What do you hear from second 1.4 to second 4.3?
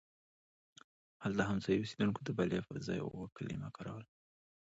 هم ځایي اوسېدونکو د بلې پر ځای اوو کلمه کاروله.